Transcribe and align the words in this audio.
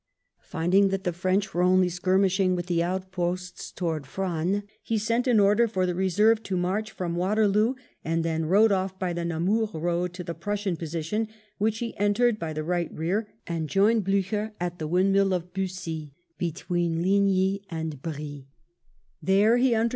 Finding 0.47 0.87
that 0.87 1.03
the 1.03 1.13
French 1.13 1.53
were 1.53 1.61
only 1.61 1.87
skirmishing 1.87 2.55
with 2.55 2.65
the 2.65 2.81
outposts 2.81 3.71
towards 3.71 4.07
Frasne, 4.07 4.63
he 4.81 4.97
sent 4.97 5.27
an 5.27 5.39
order 5.39 5.67
for 5.67 5.85
the 5.85 5.93
reserve 5.93 6.41
to 6.41 6.57
march 6.57 6.89
from 6.89 7.15
Waterloo, 7.15 7.75
and 8.03 8.25
then 8.25 8.47
rode 8.47 8.71
off 8.71 8.97
by 8.97 9.13
the 9.13 9.23
Namur 9.23 9.67
Eoad 9.67 10.11
to 10.13 10.23
the 10.23 10.33
Prussian 10.33 10.75
position, 10.75 11.27
which 11.59 11.77
he 11.77 11.95
entered 11.97 12.39
by 12.39 12.51
the 12.51 12.63
right 12.63 12.91
rear, 12.91 13.27
and 13.45 13.69
joined 13.69 14.03
Blucher 14.03 14.55
at 14.59 14.79
the 14.79 14.87
windmill 14.87 15.35
of 15.35 15.53
Bussy, 15.53 16.13
between 16.39 17.03
Ligny 17.03 17.61
and 17.69 18.01
Bry. 18.01 18.47